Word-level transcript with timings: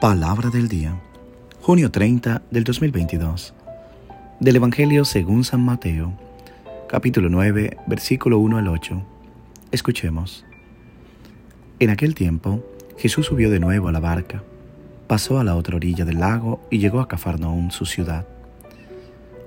Palabra 0.00 0.48
del 0.48 0.68
día, 0.68 0.98
junio 1.60 1.90
30 1.90 2.40
del 2.50 2.64
2022, 2.64 3.52
del 4.40 4.56
Evangelio 4.56 5.04
según 5.04 5.44
San 5.44 5.62
Mateo, 5.62 6.14
capítulo 6.88 7.28
9, 7.28 7.76
versículo 7.86 8.38
1 8.38 8.56
al 8.56 8.68
8. 8.68 9.02
Escuchemos. 9.72 10.46
En 11.80 11.90
aquel 11.90 12.14
tiempo, 12.14 12.64
Jesús 12.96 13.26
subió 13.26 13.50
de 13.50 13.60
nuevo 13.60 13.88
a 13.88 13.92
la 13.92 14.00
barca, 14.00 14.42
pasó 15.06 15.38
a 15.38 15.44
la 15.44 15.54
otra 15.54 15.76
orilla 15.76 16.06
del 16.06 16.20
lago 16.20 16.66
y 16.70 16.78
llegó 16.78 17.00
a 17.00 17.08
Cafarnaún, 17.08 17.70
su 17.70 17.84
ciudad. 17.84 18.26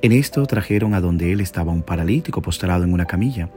En 0.04 0.12
esto 0.12 0.46
trajeron 0.46 0.94
a 0.94 1.02
donde 1.02 1.34
él 1.34 1.42
estaba 1.42 1.72
un 1.72 1.82
paralítico 1.82 2.44
postrado 2.44 2.84
en 2.84 2.94
una 2.94 3.06
camilla. 3.06 3.50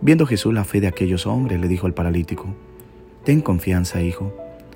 Viendo 0.00 0.26
Jesús 0.26 0.54
la 0.54 0.62
fe 0.62 0.80
de 0.80 0.86
aquellos 0.86 1.26
hombres, 1.26 1.60
le 1.60 1.66
dijo 1.66 1.88
al 1.88 1.94
paralítico, 1.94 2.54
Ten 3.24 3.40
confianza, 3.40 4.00
hijo 4.00 4.43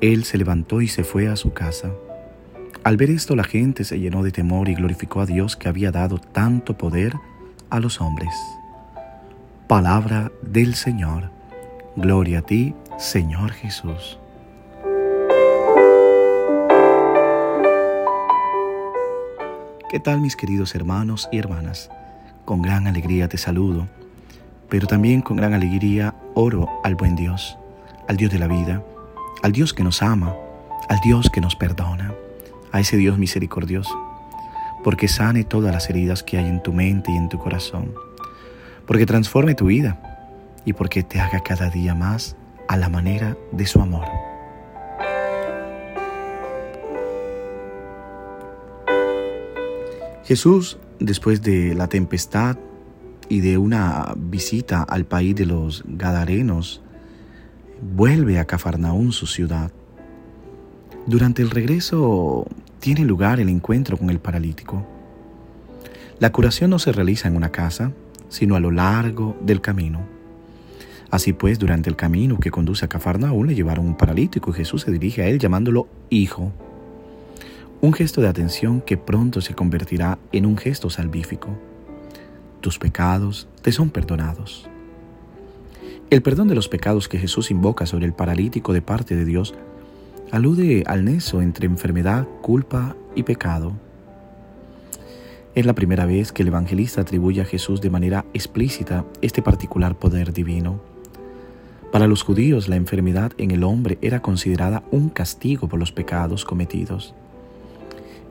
Él 0.00 0.24
se 0.24 0.38
levantó 0.38 0.80
y 0.80 0.88
se 0.88 1.04
fue 1.04 1.28
a 1.28 1.36
su 1.36 1.52
casa. 1.52 1.90
Al 2.84 2.96
ver 2.96 3.10
esto 3.10 3.36
la 3.36 3.44
gente 3.44 3.84
se 3.84 3.98
llenó 3.98 4.22
de 4.22 4.32
temor 4.32 4.70
y 4.70 4.74
glorificó 4.74 5.20
a 5.20 5.26
Dios 5.26 5.56
que 5.56 5.68
había 5.68 5.90
dado 5.90 6.18
tanto 6.18 6.78
poder 6.78 7.14
a 7.68 7.80
los 7.80 8.00
hombres. 8.00 8.32
Palabra 9.66 10.32
del 10.40 10.74
Señor. 10.74 11.30
Gloria 11.96 12.38
a 12.38 12.42
ti, 12.42 12.74
Señor 12.98 13.52
Jesús. 13.52 14.18
¿Qué 19.90 20.00
tal 20.00 20.22
mis 20.22 20.34
queridos 20.34 20.74
hermanos 20.74 21.28
y 21.30 21.38
hermanas? 21.38 21.90
Con 22.46 22.62
gran 22.62 22.86
alegría 22.86 23.28
te 23.28 23.36
saludo, 23.36 23.86
pero 24.70 24.86
también 24.86 25.20
con 25.20 25.36
gran 25.36 25.52
alegría 25.52 26.14
oro 26.34 26.68
al 26.84 26.94
buen 26.94 27.16
Dios, 27.16 27.58
al 28.08 28.16
Dios 28.16 28.30
de 28.32 28.38
la 28.38 28.46
vida 28.46 28.82
al 29.42 29.52
Dios 29.52 29.72
que 29.72 29.84
nos 29.84 30.02
ama, 30.02 30.34
al 30.88 31.00
Dios 31.00 31.30
que 31.30 31.40
nos 31.40 31.56
perdona, 31.56 32.14
a 32.72 32.80
ese 32.80 32.96
Dios 32.96 33.18
misericordioso, 33.18 33.98
porque 34.84 35.08
sane 35.08 35.44
todas 35.44 35.72
las 35.72 35.88
heridas 35.88 36.22
que 36.22 36.38
hay 36.38 36.46
en 36.46 36.62
tu 36.62 36.72
mente 36.72 37.10
y 37.10 37.16
en 37.16 37.28
tu 37.28 37.38
corazón, 37.38 37.94
porque 38.86 39.06
transforme 39.06 39.54
tu 39.54 39.66
vida 39.66 40.00
y 40.64 40.72
porque 40.72 41.02
te 41.02 41.20
haga 41.20 41.40
cada 41.40 41.70
día 41.70 41.94
más 41.94 42.36
a 42.68 42.76
la 42.76 42.88
manera 42.88 43.36
de 43.52 43.66
su 43.66 43.80
amor. 43.80 44.06
Jesús, 50.24 50.78
después 51.00 51.42
de 51.42 51.74
la 51.74 51.88
tempestad 51.88 52.56
y 53.28 53.40
de 53.40 53.58
una 53.58 54.12
visita 54.16 54.82
al 54.82 55.04
país 55.04 55.34
de 55.34 55.46
los 55.46 55.82
Gadarenos, 55.86 56.82
vuelve 57.82 58.38
a 58.38 58.44
Cafarnaún, 58.44 59.12
su 59.12 59.26
ciudad. 59.26 59.70
Durante 61.06 61.42
el 61.42 61.50
regreso 61.50 62.46
tiene 62.78 63.04
lugar 63.04 63.40
el 63.40 63.48
encuentro 63.48 63.96
con 63.96 64.10
el 64.10 64.18
paralítico. 64.20 64.86
La 66.18 66.32
curación 66.32 66.70
no 66.70 66.78
se 66.78 66.92
realiza 66.92 67.28
en 67.28 67.36
una 67.36 67.50
casa, 67.50 67.92
sino 68.28 68.54
a 68.54 68.60
lo 68.60 68.70
largo 68.70 69.36
del 69.40 69.60
camino. 69.60 70.00
Así 71.10 71.32
pues, 71.32 71.58
durante 71.58 71.90
el 71.90 71.96
camino 71.96 72.38
que 72.38 72.50
conduce 72.50 72.84
a 72.84 72.88
Cafarnaún 72.88 73.48
le 73.48 73.54
llevaron 73.54 73.86
un 73.86 73.96
paralítico 73.96 74.50
y 74.50 74.54
Jesús 74.54 74.82
se 74.82 74.92
dirige 74.92 75.22
a 75.22 75.26
él 75.26 75.38
llamándolo 75.38 75.88
hijo. 76.08 76.52
Un 77.80 77.92
gesto 77.92 78.20
de 78.20 78.28
atención 78.28 78.80
que 78.80 78.96
pronto 78.96 79.40
se 79.40 79.54
convertirá 79.54 80.18
en 80.32 80.46
un 80.46 80.56
gesto 80.56 80.90
salvífico. 80.90 81.48
Tus 82.60 82.78
pecados 82.78 83.48
te 83.62 83.72
son 83.72 83.90
perdonados. 83.90 84.69
El 86.10 86.22
perdón 86.22 86.48
de 86.48 86.56
los 86.56 86.68
pecados 86.68 87.06
que 87.08 87.20
Jesús 87.20 87.52
invoca 87.52 87.86
sobre 87.86 88.04
el 88.04 88.12
paralítico 88.12 88.72
de 88.72 88.82
parte 88.82 89.14
de 89.14 89.24
Dios 89.24 89.54
alude 90.32 90.82
al 90.88 91.04
neso 91.04 91.40
entre 91.40 91.66
enfermedad, 91.66 92.26
culpa 92.42 92.96
y 93.14 93.22
pecado. 93.22 93.74
Es 95.54 95.66
la 95.66 95.74
primera 95.76 96.06
vez 96.06 96.32
que 96.32 96.42
el 96.42 96.48
evangelista 96.48 97.02
atribuye 97.02 97.40
a 97.40 97.44
Jesús 97.44 97.80
de 97.80 97.90
manera 97.90 98.24
explícita 98.34 99.04
este 99.22 99.40
particular 99.40 99.96
poder 99.96 100.32
divino. 100.32 100.80
Para 101.92 102.08
los 102.08 102.22
judíos 102.24 102.68
la 102.68 102.74
enfermedad 102.74 103.30
en 103.38 103.52
el 103.52 103.62
hombre 103.62 103.96
era 104.02 104.20
considerada 104.20 104.82
un 104.90 105.10
castigo 105.10 105.68
por 105.68 105.78
los 105.78 105.92
pecados 105.92 106.44
cometidos. 106.44 107.14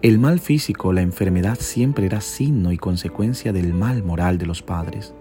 El 0.02 0.20
mal 0.20 0.42
físico, 0.42 0.92
la 0.92 1.02
enfermedad 1.02 1.58
siempre 1.60 2.06
era 2.08 2.20
signo 2.20 2.74
y 2.74 2.78
consecuencia 2.78 3.54
del 3.54 3.74
mal 3.74 4.04
moral 4.04 4.38
de 4.38 4.48
los 4.48 4.62
padres. 4.62 5.14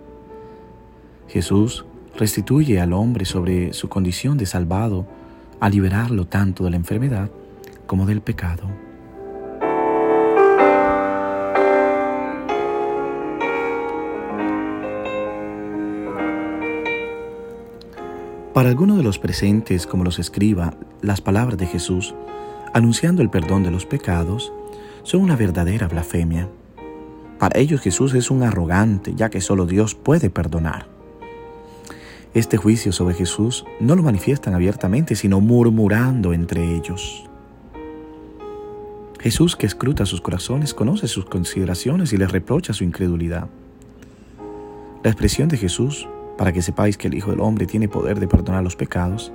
Jesús 1.29 1.85
restituye 2.19 2.81
al 2.81 2.93
hombre 2.93 3.25
sobre 3.25 3.73
su 3.73 3.89
condición 3.89 4.37
de 4.37 4.45
salvado 4.45 5.07
a 5.61 5.69
liberarlo 5.71 6.27
tanto 6.27 6.65
de 6.65 6.71
la 6.71 6.77
enfermedad 6.77 7.31
como 7.87 8.07
del 8.07 8.21
pecado. 8.21 8.65
Para 18.53 18.71
algunos 18.71 18.97
de 18.97 19.05
los 19.05 19.21
presentes, 19.21 19.87
como 19.87 20.03
los 20.03 20.19
escriba, 20.19 20.75
las 21.01 21.21
palabras 21.21 21.57
de 21.57 21.67
Jesús, 21.67 22.17
anunciando 22.75 23.23
el 23.23 23.31
perdón 23.31 23.63
de 23.63 23.71
los 23.71 23.87
pecados, 23.87 24.53
son 25.05 25.23
una 25.23 25.37
verdadera 25.37 25.87
blasfemia. 25.87 26.49
Para 27.39 27.61
ellos 27.61 27.81
Jesús 27.81 28.15
es 28.15 28.33
un 28.33 28.43
arrogante, 28.43 29.15
ya 29.15 29.31
que 29.31 29.41
solo 29.41 29.65
Dios 29.65 29.95
puede 29.95 30.29
perdonar. 30.29 30.98
Este 32.35 32.59
juicio 32.59 32.93
sobre 32.93 33.15
Jesús 33.15 33.65
no 33.81 33.97
lo 33.97 34.03
manifiestan 34.03 34.55
abiertamente, 34.55 35.17
sino 35.17 35.41
murmurando 35.41 36.35
entre 36.35 36.77
ellos. 36.77 37.25
Jesús 39.19 39.57
que 39.57 39.67
escruta 39.67 40.07
sus 40.07 40.21
corazones 40.21 40.75
conoce 40.75 41.09
sus 41.09 41.25
consideraciones 41.25 42.13
y 42.13 42.19
les 42.19 42.31
reprocha 42.31 42.73
su 42.73 42.85
incredulidad. 42.85 43.49
La 45.03 45.11
expresión 45.11 45.49
de 45.49 45.57
Jesús, 45.57 46.07
para 46.37 46.53
que 46.53 46.63
sepáis 46.63 46.99
que 46.99 47.09
el 47.09 47.15
Hijo 47.15 47.31
del 47.31 47.41
Hombre 47.41 47.67
tiene 47.67 47.89
poder 47.89 48.21
de 48.21 48.29
perdonar 48.29 48.63
los 48.63 48.77
pecados, 48.77 49.33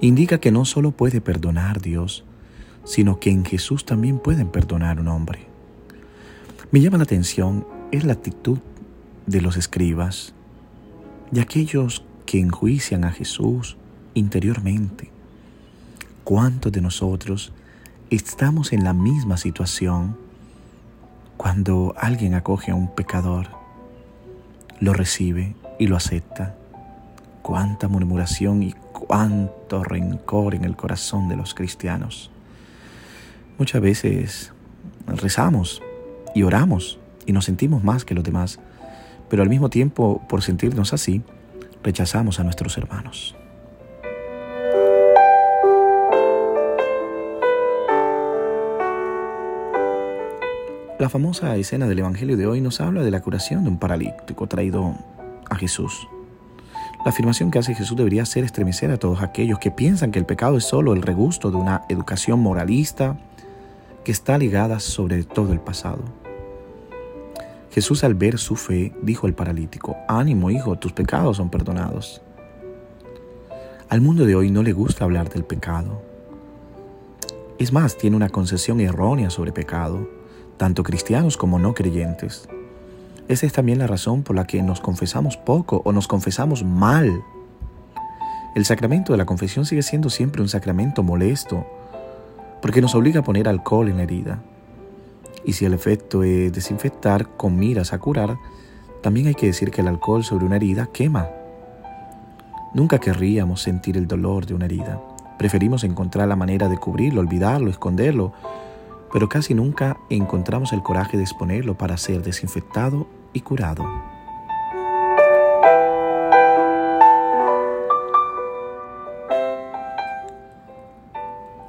indica 0.00 0.38
que 0.38 0.52
no 0.52 0.64
solo 0.64 0.92
puede 0.92 1.20
perdonar 1.20 1.80
Dios, 1.80 2.24
sino 2.84 3.18
que 3.18 3.30
en 3.30 3.44
Jesús 3.44 3.84
también 3.84 4.18
pueden 4.18 4.48
perdonar 4.48 5.00
un 5.00 5.08
hombre. 5.08 5.46
Me 6.70 6.80
llama 6.80 6.98
la 6.98 7.04
atención 7.04 7.66
es 7.90 8.04
la 8.04 8.12
actitud 8.12 8.58
de 9.26 9.40
los 9.40 9.56
escribas, 9.56 10.34
de 11.30 11.40
aquellos 11.40 12.04
que 12.30 12.38
enjuician 12.38 13.02
a 13.02 13.10
Jesús 13.10 13.76
interiormente. 14.14 15.10
¿Cuántos 16.22 16.70
de 16.70 16.80
nosotros 16.80 17.52
estamos 18.08 18.72
en 18.72 18.84
la 18.84 18.92
misma 18.92 19.36
situación 19.36 20.16
cuando 21.36 21.92
alguien 21.98 22.34
acoge 22.34 22.70
a 22.70 22.76
un 22.76 22.94
pecador, 22.94 23.48
lo 24.78 24.92
recibe 24.92 25.56
y 25.80 25.88
lo 25.88 25.96
acepta? 25.96 26.54
Cuánta 27.42 27.88
murmuración 27.88 28.62
y 28.62 28.74
cuánto 28.92 29.82
rencor 29.82 30.54
en 30.54 30.64
el 30.64 30.76
corazón 30.76 31.28
de 31.28 31.34
los 31.34 31.52
cristianos. 31.52 32.30
Muchas 33.58 33.82
veces 33.82 34.52
rezamos 35.08 35.82
y 36.36 36.44
oramos 36.44 37.00
y 37.26 37.32
nos 37.32 37.46
sentimos 37.46 37.82
más 37.82 38.04
que 38.04 38.14
los 38.14 38.22
demás, 38.22 38.60
pero 39.28 39.42
al 39.42 39.48
mismo 39.48 39.68
tiempo, 39.68 40.22
por 40.28 40.42
sentirnos 40.42 40.92
así, 40.92 41.24
rechazamos 41.82 42.40
a 42.40 42.44
nuestros 42.44 42.76
hermanos. 42.76 43.36
La 50.98 51.08
famosa 51.08 51.56
escena 51.56 51.88
del 51.88 52.00
Evangelio 52.00 52.36
de 52.36 52.46
hoy 52.46 52.60
nos 52.60 52.82
habla 52.82 53.02
de 53.02 53.10
la 53.10 53.22
curación 53.22 53.64
de 53.64 53.70
un 53.70 53.78
paralítico 53.78 54.46
traído 54.46 54.94
a 55.48 55.54
Jesús. 55.54 56.06
La 57.06 57.10
afirmación 57.10 57.50
que 57.50 57.58
hace 57.58 57.74
Jesús 57.74 57.96
debería 57.96 58.24
hacer 58.24 58.44
estremecer 58.44 58.90
a 58.90 58.98
todos 58.98 59.22
aquellos 59.22 59.58
que 59.58 59.70
piensan 59.70 60.10
que 60.10 60.18
el 60.18 60.26
pecado 60.26 60.58
es 60.58 60.64
solo 60.64 60.92
el 60.92 61.00
regusto 61.00 61.50
de 61.50 61.56
una 61.56 61.84
educación 61.88 62.40
moralista 62.40 63.16
que 64.04 64.12
está 64.12 64.36
ligada 64.36 64.78
sobre 64.78 65.24
todo 65.24 65.54
el 65.54 65.60
pasado. 65.60 66.19
Jesús 67.70 68.02
al 68.02 68.14
ver 68.14 68.38
su 68.38 68.56
fe 68.56 68.92
dijo 69.02 69.26
al 69.26 69.34
paralítico, 69.34 69.96
ánimo 70.08 70.50
hijo, 70.50 70.76
tus 70.76 70.92
pecados 70.92 71.36
son 71.36 71.50
perdonados. 71.50 72.20
Al 73.88 74.00
mundo 74.00 74.26
de 74.26 74.34
hoy 74.34 74.50
no 74.50 74.62
le 74.62 74.72
gusta 74.72 75.04
hablar 75.04 75.28
del 75.28 75.44
pecado. 75.44 76.02
Es 77.58 77.72
más, 77.72 77.96
tiene 77.96 78.16
una 78.16 78.28
concepción 78.28 78.80
errónea 78.80 79.30
sobre 79.30 79.52
pecado, 79.52 80.08
tanto 80.56 80.82
cristianos 80.82 81.36
como 81.36 81.58
no 81.58 81.74
creyentes. 81.74 82.48
Esa 83.28 83.46
es 83.46 83.52
también 83.52 83.78
la 83.78 83.86
razón 83.86 84.22
por 84.24 84.34
la 84.34 84.46
que 84.46 84.62
nos 84.62 84.80
confesamos 84.80 85.36
poco 85.36 85.82
o 85.84 85.92
nos 85.92 86.08
confesamos 86.08 86.64
mal. 86.64 87.22
El 88.56 88.64
sacramento 88.64 89.12
de 89.12 89.18
la 89.18 89.26
confesión 89.26 89.64
sigue 89.64 89.82
siendo 89.82 90.10
siempre 90.10 90.42
un 90.42 90.48
sacramento 90.48 91.04
molesto, 91.04 91.64
porque 92.60 92.80
nos 92.80 92.96
obliga 92.96 93.20
a 93.20 93.24
poner 93.24 93.48
alcohol 93.48 93.88
en 93.88 93.98
la 93.98 94.02
herida. 94.02 94.42
Y 95.44 95.52
si 95.54 95.64
el 95.64 95.74
efecto 95.74 96.22
es 96.22 96.52
desinfectar 96.52 97.36
con 97.36 97.58
miras 97.58 97.92
a 97.92 97.98
curar, 97.98 98.36
también 99.02 99.28
hay 99.28 99.34
que 99.34 99.46
decir 99.46 99.70
que 99.70 99.80
el 99.80 99.88
alcohol 99.88 100.24
sobre 100.24 100.44
una 100.44 100.56
herida 100.56 100.88
quema. 100.92 101.28
Nunca 102.74 102.98
querríamos 102.98 103.62
sentir 103.62 103.96
el 103.96 104.06
dolor 104.06 104.46
de 104.46 104.54
una 104.54 104.66
herida. 104.66 105.00
Preferimos 105.38 105.84
encontrar 105.84 106.28
la 106.28 106.36
manera 106.36 106.68
de 106.68 106.76
cubrirlo, 106.76 107.20
olvidarlo, 107.20 107.70
esconderlo, 107.70 108.32
pero 109.12 109.28
casi 109.28 109.54
nunca 109.54 109.96
encontramos 110.10 110.72
el 110.72 110.82
coraje 110.82 111.16
de 111.16 111.24
exponerlo 111.24 111.76
para 111.76 111.96
ser 111.96 112.22
desinfectado 112.22 113.06
y 113.32 113.40
curado. 113.40 114.09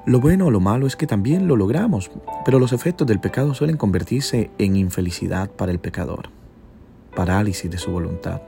Lo 0.03 0.19
bueno 0.19 0.47
o 0.47 0.51
lo 0.51 0.59
malo 0.59 0.87
es 0.87 0.95
que 0.95 1.05
también 1.05 1.47
lo 1.47 1.55
logramos, 1.55 2.09
pero 2.43 2.57
los 2.57 2.73
efectos 2.73 3.05
del 3.05 3.19
pecado 3.19 3.53
suelen 3.53 3.77
convertirse 3.77 4.49
en 4.57 4.75
infelicidad 4.75 5.51
para 5.51 5.71
el 5.71 5.77
pecador, 5.77 6.29
parálisis 7.15 7.69
de 7.69 7.77
su 7.77 7.91
voluntad, 7.91 8.41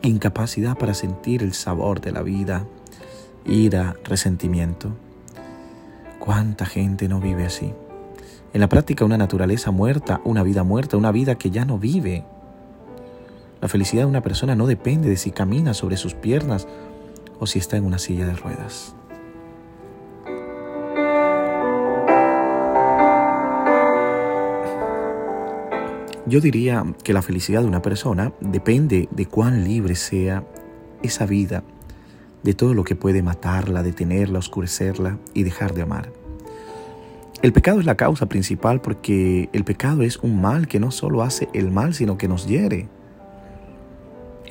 incapacidad 0.00 0.78
para 0.78 0.94
sentir 0.94 1.42
el 1.42 1.52
sabor 1.52 2.00
de 2.00 2.12
la 2.12 2.22
vida, 2.22 2.64
ira, 3.44 3.96
resentimiento. 4.04 4.96
¿Cuánta 6.18 6.64
gente 6.64 7.06
no 7.06 7.20
vive 7.20 7.44
así? 7.44 7.74
En 8.54 8.60
la 8.62 8.70
práctica 8.70 9.04
una 9.04 9.18
naturaleza 9.18 9.70
muerta, 9.70 10.22
una 10.24 10.42
vida 10.42 10.62
muerta, 10.62 10.96
una 10.96 11.12
vida 11.12 11.34
que 11.34 11.50
ya 11.50 11.66
no 11.66 11.78
vive. 11.78 12.24
La 13.60 13.68
felicidad 13.68 14.04
de 14.04 14.08
una 14.08 14.22
persona 14.22 14.54
no 14.54 14.66
depende 14.66 15.10
de 15.10 15.18
si 15.18 15.32
camina 15.32 15.74
sobre 15.74 15.98
sus 15.98 16.14
piernas 16.14 16.66
o 17.38 17.46
si 17.46 17.58
está 17.58 17.76
en 17.76 17.84
una 17.84 17.98
silla 17.98 18.24
de 18.24 18.36
ruedas. 18.36 18.94
Yo 26.28 26.40
diría 26.40 26.84
que 27.04 27.14
la 27.14 27.22
felicidad 27.22 27.62
de 27.62 27.68
una 27.68 27.80
persona 27.80 28.34
depende 28.40 29.08
de 29.10 29.24
cuán 29.24 29.64
libre 29.64 29.94
sea 29.94 30.44
esa 31.02 31.24
vida 31.24 31.64
de 32.42 32.52
todo 32.52 32.74
lo 32.74 32.84
que 32.84 32.94
puede 32.94 33.22
matarla, 33.22 33.82
detenerla, 33.82 34.38
oscurecerla 34.38 35.18
y 35.32 35.44
dejar 35.44 35.72
de 35.72 35.82
amar. 35.82 36.12
El 37.40 37.54
pecado 37.54 37.80
es 37.80 37.86
la 37.86 37.96
causa 37.96 38.26
principal 38.26 38.82
porque 38.82 39.48
el 39.54 39.64
pecado 39.64 40.02
es 40.02 40.18
un 40.18 40.40
mal 40.40 40.68
que 40.68 40.80
no 40.80 40.90
solo 40.90 41.22
hace 41.22 41.48
el 41.54 41.70
mal, 41.70 41.94
sino 41.94 42.18
que 42.18 42.28
nos 42.28 42.46
hiere. 42.46 42.88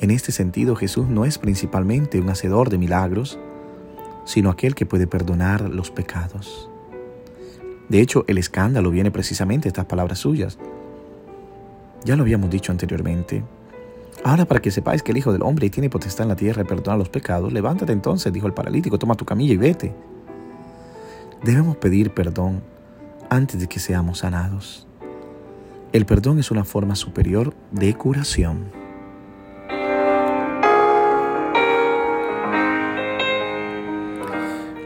En 0.00 0.10
este 0.10 0.32
sentido, 0.32 0.74
Jesús 0.74 1.06
no 1.06 1.24
es 1.24 1.38
principalmente 1.38 2.20
un 2.20 2.30
hacedor 2.30 2.70
de 2.70 2.78
milagros, 2.78 3.38
sino 4.24 4.50
aquel 4.50 4.74
que 4.74 4.86
puede 4.86 5.06
perdonar 5.06 5.60
los 5.68 5.92
pecados. 5.92 6.70
De 7.88 8.00
hecho, 8.00 8.24
el 8.26 8.38
escándalo 8.38 8.90
viene 8.90 9.12
precisamente 9.12 9.64
de 9.64 9.68
estas 9.68 9.86
palabras 9.86 10.18
suyas. 10.18 10.58
Ya 12.04 12.16
lo 12.16 12.22
habíamos 12.22 12.50
dicho 12.50 12.72
anteriormente. 12.72 13.42
Ahora 14.24 14.44
para 14.44 14.60
que 14.60 14.70
sepáis 14.70 15.02
que 15.02 15.12
el 15.12 15.18
Hijo 15.18 15.32
del 15.32 15.42
Hombre 15.42 15.70
tiene 15.70 15.90
potestad 15.90 16.24
en 16.24 16.28
la 16.30 16.36
tierra 16.36 16.62
de 16.62 16.68
perdonar 16.68 16.98
los 16.98 17.08
pecados, 17.08 17.52
levántate 17.52 17.92
entonces, 17.92 18.32
dijo 18.32 18.46
el 18.46 18.54
paralítico, 18.54 18.98
toma 18.98 19.14
tu 19.14 19.24
camilla 19.24 19.54
y 19.54 19.56
vete. 19.56 19.94
Debemos 21.42 21.76
pedir 21.76 22.10
perdón 22.10 22.62
antes 23.30 23.60
de 23.60 23.68
que 23.68 23.78
seamos 23.78 24.18
sanados. 24.18 24.86
El 25.92 26.04
perdón 26.04 26.38
es 26.38 26.50
una 26.50 26.64
forma 26.64 26.96
superior 26.96 27.54
de 27.70 27.94
curación. 27.94 28.87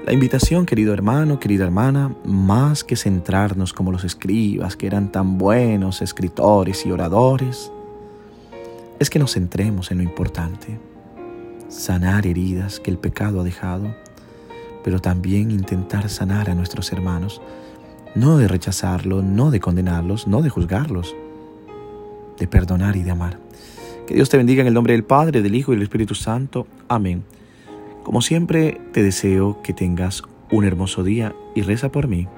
La 0.04 0.12
invitación, 0.12 0.66
querido 0.66 0.92
hermano, 0.92 1.38
querida 1.38 1.62
hermana, 1.62 2.12
más 2.24 2.82
que 2.82 2.96
centrarnos 2.96 3.72
como 3.72 3.92
los 3.92 4.02
escribas, 4.02 4.74
que 4.74 4.88
eran 4.88 5.12
tan 5.12 5.38
buenos 5.38 6.02
escritores 6.02 6.84
y 6.84 6.90
oradores, 6.90 7.70
es 8.98 9.10
que 9.10 9.20
nos 9.20 9.34
centremos 9.34 9.92
en 9.92 9.98
lo 9.98 10.02
importante, 10.02 10.80
sanar 11.68 12.26
heridas 12.26 12.80
que 12.80 12.90
el 12.90 12.98
pecado 12.98 13.42
ha 13.42 13.44
dejado, 13.44 13.94
pero 14.82 14.98
también 14.98 15.52
intentar 15.52 16.08
sanar 16.08 16.50
a 16.50 16.56
nuestros 16.56 16.90
hermanos, 16.92 17.40
no 18.16 18.38
de 18.38 18.48
rechazarlos, 18.48 19.22
no 19.22 19.52
de 19.52 19.60
condenarlos, 19.60 20.26
no 20.26 20.42
de 20.42 20.50
juzgarlos, 20.50 21.14
de 22.40 22.48
perdonar 22.48 22.96
y 22.96 23.04
de 23.04 23.12
amar. 23.12 23.38
Que 24.08 24.14
Dios 24.14 24.28
te 24.28 24.36
bendiga 24.36 24.62
en 24.62 24.66
el 24.66 24.74
nombre 24.74 24.94
del 24.94 25.04
Padre, 25.04 25.42
del 25.42 25.54
Hijo 25.54 25.72
y 25.72 25.76
del 25.76 25.84
Espíritu 25.84 26.16
Santo. 26.16 26.66
Amén. 26.88 27.22
Como 28.02 28.20
siempre, 28.20 28.80
te 28.92 29.02
deseo 29.02 29.62
que 29.62 29.72
tengas 29.72 30.22
un 30.50 30.64
hermoso 30.64 31.04
día 31.04 31.34
y 31.54 31.62
reza 31.62 31.90
por 31.90 32.08
mí 32.08 32.28